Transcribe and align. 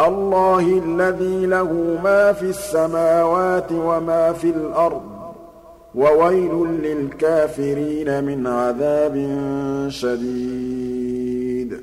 الله 0.00 0.82
الذي 0.86 1.46
له 1.46 1.98
ما 2.04 2.32
في 2.32 2.42
السماوات 2.42 3.72
وما 3.72 4.32
في 4.32 4.50
الأرض 4.50 5.02
وويل 5.94 6.66
للكافرين 6.82 8.24
من 8.24 8.46
عذاب 8.46 9.28
شديد. 9.88 11.80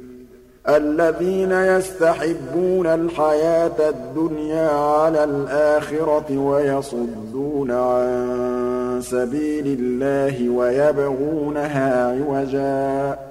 الذين 0.70 1.52
يستحبون 1.52 2.88
الحياة 2.88 3.90
الدنيا 3.90 4.70
على 4.70 5.24
الآخرة 5.24 6.38
ويصدون 6.38 7.72
عن 7.72 9.00
سبيل 9.02 9.80
الله 9.80 10.50
ويبغونها 10.50 12.12
عوجا. 12.12 13.31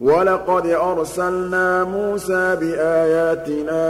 وَلَقَدْ 0.00 0.66
أَرْسَلْنَا 0.66 1.84
مُوسَىٰ 1.84 2.56
بِآيَاتِنَا 2.56 3.82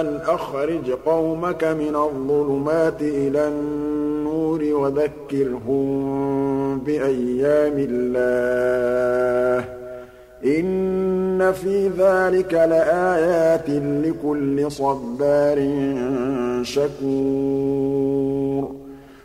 أَنْ 0.00 0.16
أَخْرِجْ 0.16 0.90
قَوْمَكَ 1.06 1.64
مِنَ 1.64 1.96
الظُّلُمَاتِ 1.96 3.02
إِلَى 3.02 3.48
النُّورِ 3.48 4.64
وَذَكِّرْهُم 4.64 6.78
بِأَيَّامِ 6.78 7.86
اللَّهِ 7.90 9.64
ۚ. 9.64 9.68
إِنَّ 10.46 11.52
فِي 11.52 11.88
ذَٰلِكَ 11.88 12.54
لَآيَاتٍ 12.54 13.70
لِّكُلِّ 13.70 14.70
صَبَّارٍ 14.70 15.58
شَكُورٍ. 16.62 18.81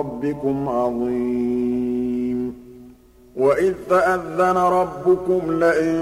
رَّبِّكُمْ 0.00 0.68
عَظِيمٌ. 0.68 2.54
وَإِذْ 3.36 3.74
تَأَذَّنَ 3.90 4.56
رَبُّكُمْ 4.56 5.52
لَئِن 5.52 5.98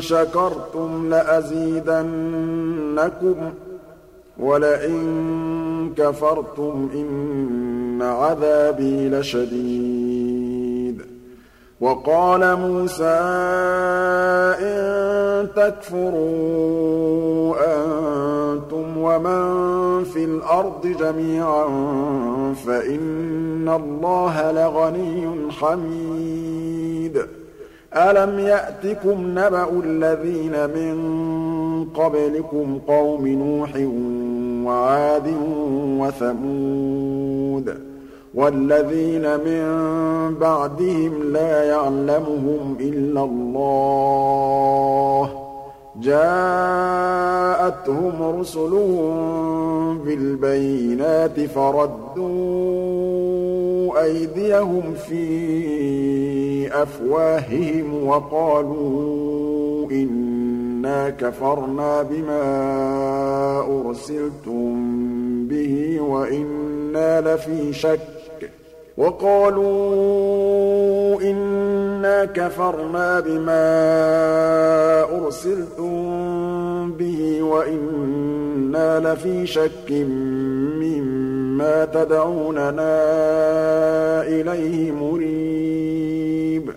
شَكَرْتُمْ 0.00 1.10
لَأَزِيدَنَّكُمْ 1.10 3.34
ۖ 3.34 3.36
وَلَئِن 4.40 4.98
كَفَرْتُمْ 5.96 6.88
إِنَّ 6.94 8.02
عَذَابِي 8.02 9.08
لَشَدِيدٌ. 9.08 10.17
وَقَالَ 11.80 12.56
مُوسَىٰ 12.56 13.04
إِن 14.60 15.48
تَكْفُرُوا 15.56 17.56
أَنتُمْ 17.56 18.98
وَمَن 18.98 20.04
فِي 20.04 20.24
الْأَرْضِ 20.24 20.86
جَمِيعًا 20.86 21.66
فَإِنَّ 22.66 23.68
اللَّهَ 23.68 24.52
لَغَنِيٌّ 24.52 25.50
حَمِيدٌ. 25.50 27.22
أَلَمْ 27.94 28.38
يَأْتِكُمْ 28.38 29.20
نَبَأُ 29.20 29.68
الَّذِينَ 29.84 30.52
مِن 30.52 30.96
قَبْلِكُمْ 31.94 32.78
قَوْمِ 32.88 33.28
نُوحٍ 33.28 33.70
وَعَادٍ 34.70 35.34
وَثَمُودَ؟ 35.98 37.87
وَالَّذِينَ 38.38 39.36
مِن 39.36 39.64
بَعْدِهِمْ 40.34 41.32
لَا 41.32 41.64
يَعْلَمُهُمْ 41.64 42.76
إِلَّا 42.80 43.24
اللَّهُ. 43.24 45.30
جَاءَتْهُمْ 46.00 48.22
رُسُلُهُم 48.40 49.98
بِالْبَيِّنَاتِ 49.98 51.40
فَرَدُّوا 51.40 52.28
أَيْدِيَهُمْ 54.04 54.94
فِي 54.94 56.82
أَفْوَاهِهِمْ 56.82 58.08
وَقَالُوا 58.08 59.90
إِنَّا 59.90 61.10
كَفَرْنَا 61.10 62.02
بِمَا 62.02 62.44
أُرْسِلْتُم 63.80 64.74
بِهِ 65.48 66.00
وَإِنَّا 66.00 67.20
لَفِي 67.20 67.72
شَكٍّ 67.72 68.17
وَقَالُوا 68.98 69.62
إِنَّا 71.22 72.24
كَفَرْنَا 72.24 73.20
بِمَا 73.20 73.62
أُرْسِلْتُم 75.02 75.92
بِهِ 76.92 77.42
وَإِنَّا 77.42 79.00
لَفِي 79.00 79.46
شَكٍّ 79.46 79.90
مِّمَّا 80.82 81.84
تَدْعُونَنَا 81.84 82.94
إِلَيْهِ 84.22 84.92
مُرِيبٍ. 84.92 86.70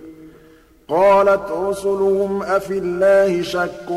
قَالَتْ 0.88 1.52
رُسُلُهُمْ 1.52 2.44
أَفِي 2.44 2.78
اللَّهِ 2.78 3.42
شَكٌّ 3.42 3.90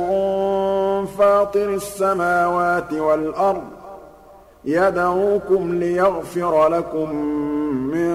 فَاطِرِ 1.18 1.74
السَّمَاوَاتِ 1.74 2.92
وَالْأَرْضِ 2.92 3.64
يَدْعُوكُمْ 4.64 5.78
لِيَغْفِرَ 5.78 6.68
لَكُم 6.68 7.10
مِّن 7.94 8.10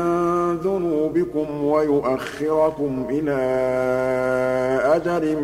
ذُنُوبِكُمْ 0.58 1.64
وَيُؤَخِّرَكُمْ 1.64 3.06
إِلَىٰ 3.10 3.42
أَجَلٍ 4.96 5.42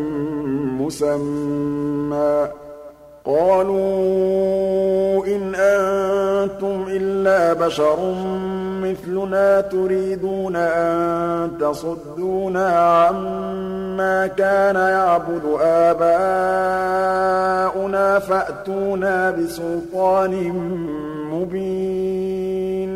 مُّسَمًّى 0.80 2.46
ۚ. 2.46 2.48
قَالُوا 3.26 5.26
إِنْ 5.26 5.54
أَنتُمْ 5.54 6.84
إِلَّا 6.88 7.52
بَشَرٌ 7.52 8.14
مِّثْلُنَا 8.82 9.60
تُرِيدُونَ 9.60 10.56
أَن 10.56 11.50
تَصُدُّونَا 11.60 12.68
عَمَّا 12.68 14.26
كَانَ 14.26 14.76
يَعْبُدُ 14.76 15.42
آبَاؤُنَا 15.60 16.18
فَأْتُونَا 18.18 19.30
بِسُلْطَانٍ 19.30 20.52
مُّبِينٍ. 21.32 22.95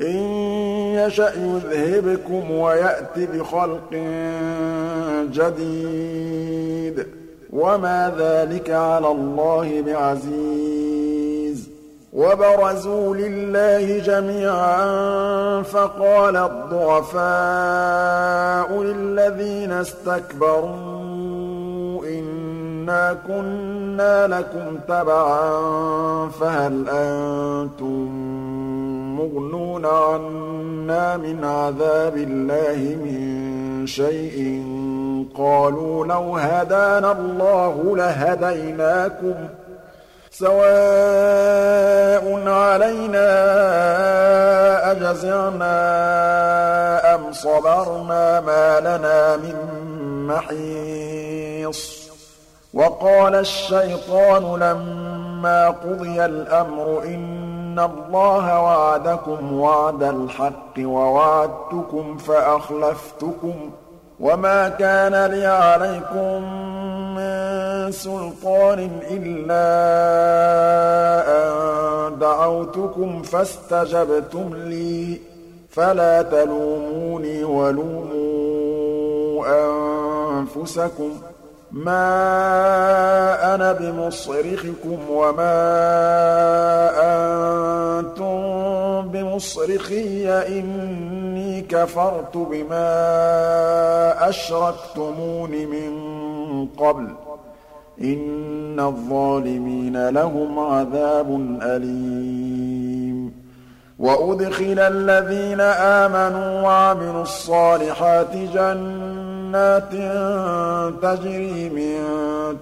إِن 0.00 0.16
يَشَأْ 0.94 1.32
يُذْهِبْكُمْ 1.36 2.50
وَيَأْتِ 2.50 3.18
بِخَلْقٍ 3.18 3.90
جَدِيدٍ 5.32 7.00
ۚ. 7.00 7.06
وَمَا 7.52 8.14
ذَٰلِكَ 8.18 8.70
عَلَى 8.70 9.08
اللَّهِ 9.08 9.82
بِعَزِيزٍ. 9.86 11.68
وَبَرَزُوا 12.12 13.16
لِلَّهِ 13.16 13.98
جَمِيعًا 13.98 15.62
فَقَالَ 15.62 16.36
الضُّعَفَاءُ 16.36 17.22
لِلَّذِينَ 18.82 19.72
اسْتَكْبَرُوا 19.72 20.76
إِنَّا 22.06 23.16
كُنَّا 23.28 24.26
لَكُمْ 24.26 24.78
تَبَعًا 24.88 25.50
فَهَلْ 26.28 26.88
أَنتُم 26.88 28.65
مُّغْنُونَ 29.16 29.86
عَنَّا 29.86 31.16
مِنْ 31.16 31.44
عَذَابِ 31.44 32.16
اللَّهِ 32.16 32.96
مِن 33.04 33.86
شَيْءٍ 33.86 34.62
ۚ. 34.62 34.66
قَالُوا 35.38 36.06
لَوْ 36.06 36.36
هَدَانَا 36.36 37.12
اللَّهُ 37.12 37.96
لَهَدَيْنَاكُمْ 37.96 39.34
ۖ. 39.34 39.50
سَوَاءٌ 40.30 42.24
عَلَيْنَا 42.48 43.28
أَجَزِعْنَا 44.92 45.76
أَمْ 47.14 47.32
صَبَرْنَا 47.32 48.40
مَا 48.40 48.80
لَنَا 48.80 49.36
مِن 49.36 49.56
مَّحِيصٍ. 50.26 52.06
وَقَالَ 52.74 53.34
الشَّيْطَانُ 53.34 54.44
لَمَّا 54.60 55.68
قُضِيَ 55.68 56.24
الْأَمْرُ 56.24 57.02
إِنَّ 57.04 57.35
إِنَّ 57.76 57.84
اللَّهَ 57.84 58.62
وَعَدَكُمْ 58.62 59.52
وَعْدَ 59.52 60.02
الْحَقِّ 60.02 60.76
وَوَعَدتُّكُمْ 60.78 62.16
فَأَخْلَفْتُكُمْ 62.16 63.52
ۖ 63.52 63.72
وَمَا 64.20 64.68
كَانَ 64.68 65.30
لِي 65.30 65.46
عَلَيْكُم 65.46 66.42
مِّن 67.16 67.92
سُلْطَانٍ 67.92 68.90
إِلَّا 69.10 69.68
أَن 71.36 72.18
دَعَوْتُكُمْ 72.18 73.22
فَاسْتَجَبْتُمْ 73.22 74.54
لِي 74.54 75.14
ۖ 75.16 75.18
فَلَا 75.70 76.22
تَلُومُونِي 76.22 77.44
وَلُومُوا 77.44 78.66
أَنفُسَكُم 79.48 81.10
ۖ 81.10 81.22
مَا 81.72 82.95
أَنَا 83.56 83.72
بِمُصْرِخِكُمْ 83.72 84.98
وَمَا 85.10 85.56
أَنتُم 88.00 88.36
بِمُصْرِخِيَّ 89.08 90.26
ۖ 90.40 90.46
إِنِّي 90.48 91.60
كَفَرْتُ 91.62 92.36
بِمَا 92.36 94.28
أَشْرَكْتُمُونِ 94.28 95.50
مِن 95.50 95.92
قَبْلُ 96.78 97.06
ۗ 97.06 97.10
إِنَّ 98.00 98.80
الظَّالِمِينَ 98.80 100.08
لَهُمْ 100.08 100.58
عَذَابٌ 100.58 101.58
أَلِيمٌ 101.62 103.32
وَأُدْخِلَ 103.98 104.78
الَّذِينَ 104.78 105.60
آمَنُوا 105.60 106.62
وَعَمِلُوا 106.62 107.22
الصَّالِحَاتِ 107.22 108.36
جَنَّاتٍ 108.36 109.15
جَنَّاتٍ 109.56 109.92
تَجْرِي 111.02 111.68
مِن 111.68 111.96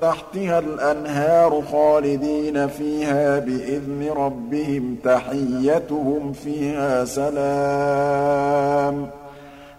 تَحْتِهَا 0.01 0.59
الْأَنْهَارُ 0.59 1.63
خَالِدِينَ 1.73 2.69
فِيهَا 2.69 3.39
بِإِذْنِ 3.39 4.11
رَبِّهِمْ 4.17 4.97
تَحِيَّتُهُمْ 5.05 6.33
فِيهَا 6.33 7.05
سَلَامٌ. 7.05 9.07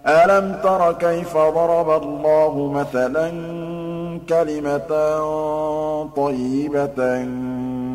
أَلَمْ 0.07 0.55
تَرَ 0.63 0.93
كَيْفَ 0.93 1.33
ضَرَبَ 1.33 2.03
اللَّهُ 2.03 2.71
مَثَلًا 2.73 3.31
كَلِمَةً 4.29 4.91
طَيِّبَةً 6.15 7.25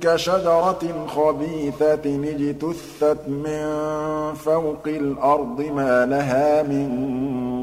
كَشَجَرَةٍ 0.00 1.06
خَبِيثَةٍ 1.06 2.06
اجْتُثَّتْ 2.06 3.28
مِن 3.28 3.64
فَوْقِ 4.34 4.86
الْأَرْضِ 4.86 5.60
مَا 5.60 6.06
لَهَا 6.06 6.62
مِن 6.62 6.88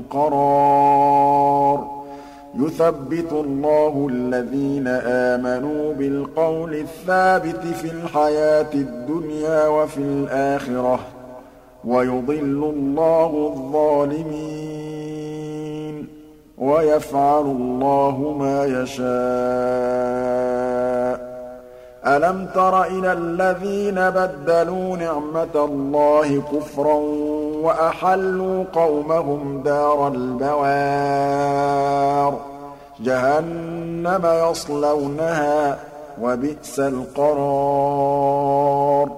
قَرَارٍ. 0.09 2.03
يُثَبِّتُ 2.59 3.33
اللَّهُ 3.33 4.07
الَّذِينَ 4.11 4.87
آمَنُوا 4.87 5.93
بِالْقَوْلِ 5.93 6.73
الثَّابِتِ 6.75 7.65
فِي 7.81 7.91
الْحَيَاةِ 7.91 8.73
الدُّنْيَا 8.73 9.67
وَفِي 9.67 9.97
الْآخِرَةِ 9.97 10.95
ۖ 10.95 10.99
وَيُضِلُّ 11.85 12.73
اللَّهُ 12.75 13.53
الظَّالِمِينَ 13.55 14.73
وَيَفْعَلُ 16.57 17.45
اللَّهُ 17.45 18.35
مَا 18.39 18.65
يَشَاءُ. 18.65 19.03
أَلَمْ 22.07 22.47
تَرَ 22.55 22.83
إِلَى 22.83 23.13
الَّذِينَ 23.13 23.95
بَدَّلُوا 23.95 24.97
نِعْمَةَ 24.97 25.55
اللَّهِ 25.55 26.41
كُفْرًا 26.53 26.93
وَأَحَلُّوا 27.63 28.63
قَوْمَهُمْ 28.73 29.61
دَارَ 29.65 30.07
الْبَوَارِ؟ 30.07 31.53
جَهَنَّمَ 32.99 34.21
يَصْلَوْنَهَا 34.25 35.73
ۖ 35.73 35.77
وَبِئْسَ 36.21 36.79
الْقَرَارُ. 36.79 39.09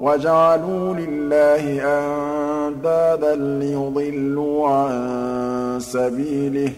وَجَعَلُوا 0.00 0.94
لِلَّهِ 0.94 1.82
أَندَادًا 1.84 3.34
لِّيُضِلُّوا 3.34 4.68
عَن 4.68 5.76
سَبِيلِهِ 5.80 6.68
ۗ. 6.68 6.72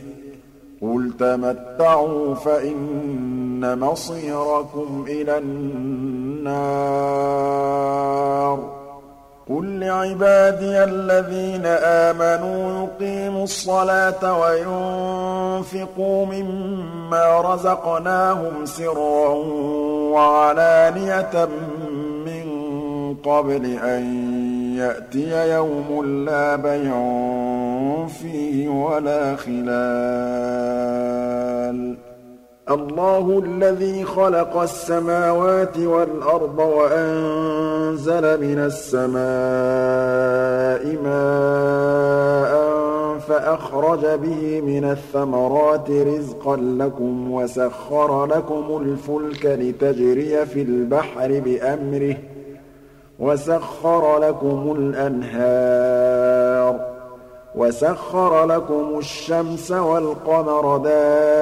قُلْ 0.83 1.13
تَمَتَّعُوا 1.19 2.35
فَإِنَّ 2.35 3.79
مَصِيرَكُمْ 3.79 5.05
إِلَى 5.09 5.39
النَّارِ 5.39 6.63
قُل 9.49 9.81
لِّعِبَادِيَ 9.81 10.85
الَّذِينَ 10.85 11.67
آمَنُوا 11.67 12.85
يُقِيمُوا 12.85 13.45
الصَّلَاةَ 13.45 14.41
وَيُنفِقُوا 14.41 16.27
مِمَّا 16.27 17.41
رَزَقْنَاهُمْ 17.41 18.67
سِرًّا 18.67 19.29
وَعَلَانِيَةً 20.15 21.49
مِّن 22.27 22.47
قَبْلِ 23.25 23.65
أَن 23.67 24.52
يَأْتِيَ 24.77 25.55
يَوْمٌ 25.55 26.07
لَّا 26.25 26.57
بَيْعٌ 26.57 26.93
فِيهِ 28.07 28.69
وَلَا 28.69 29.37
خِلَالٌ. 29.37 30.93
اللَّهُ 32.71 33.43
الَّذِي 33.47 34.05
خَلَقَ 34.05 34.57
السَّمَاوَاتِ 34.57 35.79
وَالْأَرْضَ 35.79 36.59
وَأَنزَلَ 36.59 38.41
مِنَ 38.41 38.59
السَّمَاءِ 38.59 39.23
مَاءً 41.05 42.73
فَأَخْرَجَ 43.19 44.07
بِهِ 44.07 44.61
مِنَ 44.61 44.85
الثَّمَرَاتِ 44.85 45.91
رِزْقًا 45.91 46.57
لَّكُمْ 46.57 47.33
وَسَخَّرَ 47.33 48.27
لَكُمُ 48.27 48.83
الْفُلْكَ 48.83 49.47
لِتَجْرِيَ 49.47 50.47
فِي 50.47 50.63
الْبَحْرِ 50.63 51.41
بِأَمْرِهِ. 51.45 52.17
وَسَخَّرَ 53.23 54.19
لَكُمُ 54.19 54.75
الْأَنْهَارَ 54.79 56.75
وَسَخَّرَ 57.55 58.45
لَكُمُ 58.47 58.99
الشَّمْسَ 58.99 59.71
وَالْقَمَرَ 59.71 60.77
دَائِبَيْنِ 60.79 61.41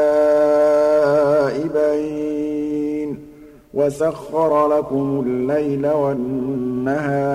وَسَخَّرَ 3.75 4.79
لَكُمُ 4.79 5.25
اللَّيْلَ 5.27 5.87
وَالنَّهَارَ 5.87 7.29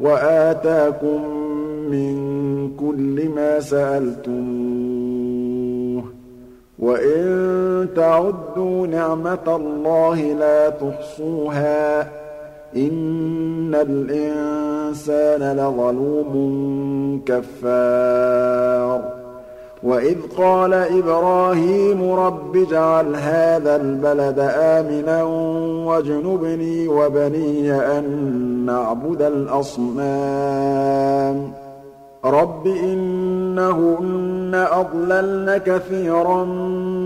وَآتَاكُم 0.00 1.28
مِّن 1.90 2.16
كُلِّ 2.76 3.28
مَا 3.28 3.60
سَأَلْتُمُوهُ 3.60 4.38
ۚ 6.02 6.06
وَإِن 6.78 7.88
تَعُدُّوا 7.96 8.86
نِعْمَةَ 8.86 9.56
اللَّهِ 9.56 10.20
لَا 10.20 10.68
تُحْصُوهَا 10.68 12.02
ۗ 12.02 12.06
إِنَّ 12.76 13.74
الْإِنسَانَ 13.74 15.56
لَظَلُومٌ 15.56 16.32
كَفَّارٌ. 17.26 19.18
وَإِذْ 19.82 20.16
قَالَ 20.36 20.74
إِبْرَاهِيمُ 20.74 22.12
رَبِّ 22.12 22.56
اجْعَلْ 22.56 23.14
هَٰذَا 23.14 23.76
الْبَلَدَ 23.76 24.50
آمِنًا 24.54 25.22
وَاجْنُبْنِي 25.84 26.88
وَبَنِيَّ 26.88 27.72
أَن 27.72 28.04
نَّعْبُدَ 28.66 29.22
الْأَصْنَامَ. 29.22 31.52
رَبِّ 32.24 32.66
إِنَّهُنَّ 32.66 34.54
أَضْلَلْنَ 34.54 35.56
كَثِيرًا 35.56 36.44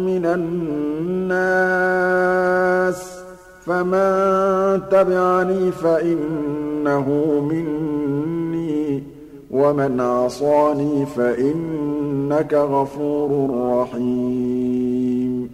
مِّنَ 0.08 0.26
النَّاسِ. 0.26 3.21
فَمَن 3.66 4.80
تَبِعَنِي 4.90 5.72
فَإِنَّهُ 5.72 7.08
مِنِّي 7.50 8.98
ۖ 9.00 9.02
وَمَنْ 9.50 10.00
عَصَانِي 10.00 11.06
فَإِنَّكَ 11.06 12.54
غَفُورٌ 12.54 13.50
رَّحِيمٌ. 13.78 15.50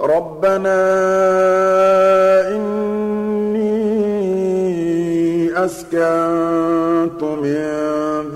رَبَّنَا 0.00 0.82
إِنِّي 2.56 3.66
أَسْكَنتُ 5.64 7.22
مِن 7.22 8.35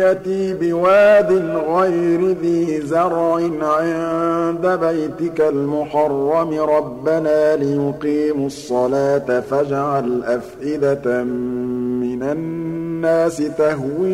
ذُرِّيَّتِي 0.00 0.54
بِوَادٍ 0.54 1.32
غَيْرِ 1.68 2.36
ذِي 2.42 2.80
زَرْعٍ 2.80 3.34
عِندَ 3.62 4.66
بَيْتِكَ 4.66 5.40
الْمُحَرَّمِ. 5.40 6.54
رَبَّنَا 6.54 7.56
لِيُقِيمُوا 7.56 8.46
الصَّلَاةَ 8.46 9.40
فَاجْعَلْ 9.40 10.24
أَفْئِدَةً 10.24 11.24
مِّنَ 11.24 12.22
النَّاسِ 12.22 13.36
تَهْوِي 13.36 14.10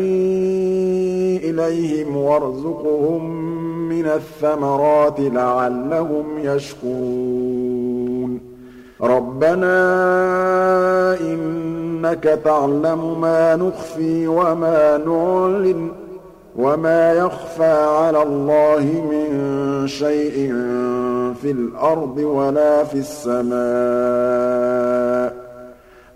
إِلَيْهِمْ 1.37 2.17
وَارْزُقْهُم 2.17 3.31
مِّنَ 3.89 4.05
الثَّمَرَاتِ 4.05 5.19
لَعَلَّهُمْ 5.19 6.25
يَشْكُرُونَ. 6.43 8.39
رَبَّنَا 9.01 9.77
إِنَّكَ 11.97 12.39
تَعْلَمُ 12.45 13.21
مَا 13.21 13.55
نُخْفِي 13.55 14.27
وَمَا 14.27 14.97
نُعْلِنُ 14.97 15.91
وَمَا 16.57 17.13
يَخْفَىٰ 17.13 17.85
عَلَى 17.85 18.23
اللَّهِ 18.23 18.83
مِن 18.83 19.87
شَيْءٍ 19.87 20.53
فِي 21.41 21.51
الْأَرْضِ 21.51 22.17
وَلَا 22.17 22.83
فِي 22.83 22.97
السَّمَاءِ 22.97 23.47
ۚ. 25.33 25.33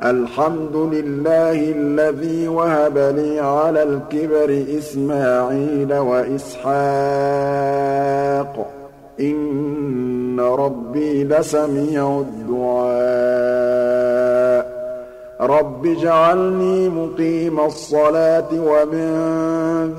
الْحَمْدُ 0.05 0.75
لِلَّهِ 0.75 1.71
الَّذِي 1.75 2.47
وَهَبَ 2.47 2.97
لِي 2.97 3.39
عَلَى 3.39 3.83
الْكِبَرِ 3.83 4.65
إِسْمَاعِيلَ 4.77 5.93
وَإِسْحَاقَ 5.93 6.71
ۚ. 8.55 8.67
إِنَّ 9.21 10.39
رَبِّي 10.39 11.23
لَسَمِيعُ 11.23 12.19
الدُّعَاءِ. 12.19 12.90
رَبِّ 15.41 15.85
اجْعَلْنِي 15.85 16.89
مُقِيمَ 16.89 17.59
الصَّلَاةِ 17.59 18.47
وَمِن 18.53 19.11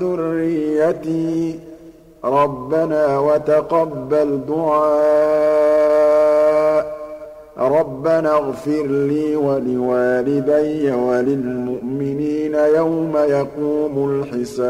ذُرِّيَّتِي 0.01 1.53
ۚ 1.53 1.57
رَبَّنَا 2.25 3.19
وَتَقَبَّلْ 3.19 4.39
دُعَاءِ 4.47 5.83
رَبَّنَا 7.59 8.37
اغْفِرْ 8.37 8.85
لِي 8.87 9.35
وَلِوَالِدَيَّ 9.35 10.91
وَلِلْمُؤْمِنِينَ 10.91 12.55
يَوْمَ 12.55 13.17
يَقُومُ 13.17 14.23
الْحِسَابُ 14.33 14.69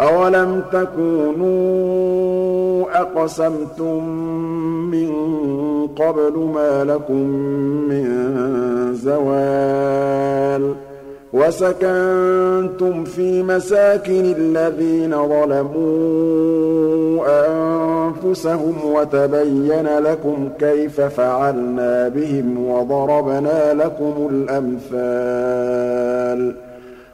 أَوَلَمْ 0.00 0.62
تَكُونُوا 0.72 2.00
أَقْسَمْتُم 3.00 4.04
مِّن 4.90 5.10
قَبْلُ 5.86 6.38
مَا 6.54 6.84
لَكُم 6.84 7.26
مِّن 7.88 8.06
زَوَالٍ 8.94 10.74
وَسَكَنتُمْ 11.32 13.04
فِي 13.04 13.42
مَسَاكِنِ 13.42 14.34
الَّذِينَ 14.38 15.28
ظَلَمُوا 15.28 16.40
أَنفُسَهُمْ 17.46 18.76
وَتَبَيَّنَ 18.84 19.88
لَكُمْ 19.98 20.48
كَيْفَ 20.58 21.00
فَعَلْنَا 21.00 22.08
بِهِمْ 22.08 22.66
وَضَرَبْنَا 22.66 23.74
لَكُمُ 23.74 24.28
الْأَمْثَالَ 24.32 25.10